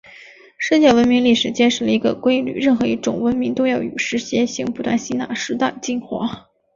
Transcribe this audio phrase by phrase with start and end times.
[0.57, 6.49] 世界文明历史揭示了一个规律：任何一种文明都要与时偕行，不断吸纳时代精华。